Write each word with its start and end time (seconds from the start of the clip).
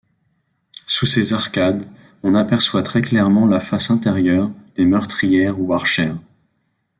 Sous 0.87 1.05
ces 1.05 1.31
arcades, 1.33 1.85
on 2.23 2.33
aperçoit 2.33 2.81
très 2.81 3.01
clairement 3.03 3.45
la 3.45 3.59
face 3.59 3.91
intérieure 3.91 4.49
des 4.73 4.85
meurtrières 4.85 5.61
ou 5.61 5.75
archères. 5.75 6.17